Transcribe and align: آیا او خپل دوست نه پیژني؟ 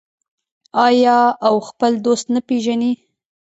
آیا 0.85 1.19
او 1.47 1.55
خپل 1.69 1.91
دوست 2.05 2.25
نه 2.33 2.39
پیژني؟ 2.47 2.91